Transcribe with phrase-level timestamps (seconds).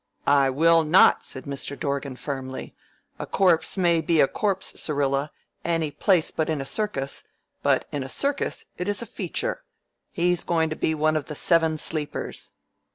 [0.25, 1.79] "I will not," said Mr.
[1.79, 2.73] Dorgan firmly.
[3.19, 5.31] "A corpse may be a corpse, Syrilla,
[5.63, 7.23] any place but in a circus,
[7.61, 9.63] but in a circus it is a feature.
[10.11, 12.49] He's goin' to be one of the Seven Sleepers."